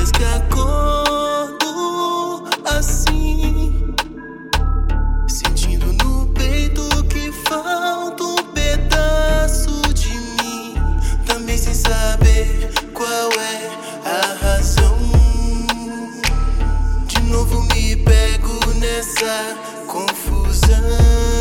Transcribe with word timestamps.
dias 0.00 0.10
que 0.12 0.24
é 0.24 0.34
acordo 0.34 1.68
assim, 2.64 3.94
sentindo 5.28 5.92
no 5.92 6.26
peito 6.28 6.82
que 7.04 7.30
falta 7.48 8.24
um 8.24 8.36
pedaço 8.54 9.82
de 9.92 10.08
mim, 10.08 10.74
também 11.26 11.58
sem 11.58 11.74
saber 11.74 12.70
qual 12.94 13.30
é 13.32 13.70
a 14.06 14.36
razão. 14.42 14.98
De 17.06 17.20
novo 17.24 17.60
me 17.74 17.96
pego 17.96 18.58
nessa 18.78 19.54
confusão. 19.86 21.39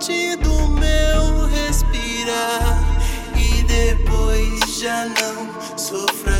parte 0.00 0.34
do 0.36 0.66
meu 0.68 1.46
respirar 1.48 2.82
e 3.36 3.62
depois 3.64 4.78
já 4.78 5.04
não 5.04 5.78
sofrer. 5.78 6.39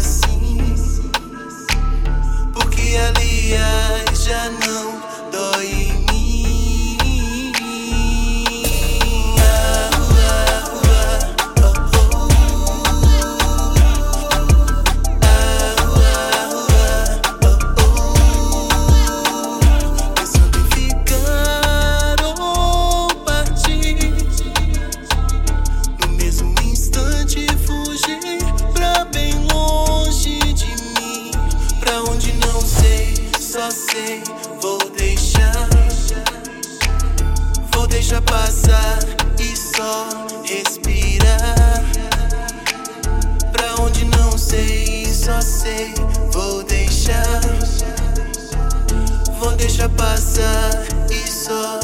Sei, 33.70 34.22
vou 34.60 34.78
deixar. 34.90 35.68
Vou 37.72 37.86
deixar 37.86 38.20
passar 38.22 38.98
e 39.38 39.56
só 39.56 40.08
respirar. 40.44 41.84
Pra 43.52 43.82
onde 43.82 44.04
não 44.06 44.36
sei, 44.36 45.06
só 45.06 45.40
sei, 45.40 45.94
vou 46.32 46.62
deixar. 46.64 47.40
Vou 49.38 49.52
deixar 49.52 49.88
passar 49.90 50.70
e 51.10 51.30
só. 51.30 51.79